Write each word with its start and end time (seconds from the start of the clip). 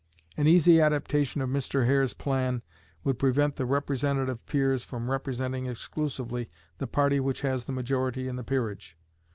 An 0.35 0.47
easy 0.47 0.81
adaptation 0.81 1.41
of 1.43 1.49
Mr. 1.51 1.85
Hare's 1.85 2.15
plan 2.15 2.63
would 3.03 3.19
prevent 3.19 3.55
the 3.57 3.67
representative 3.67 4.43
peers 4.47 4.83
from 4.83 5.11
representing 5.11 5.67
exclusively 5.67 6.49
the 6.79 6.87
party 6.87 7.19
which 7.19 7.41
has 7.41 7.65
the 7.65 7.71
majority 7.71 8.27
in 8.27 8.35
the 8.35 8.43
peerage. 8.43 8.97